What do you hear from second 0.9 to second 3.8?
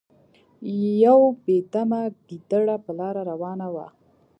یو بې دمه ګیدړه په لاره روانه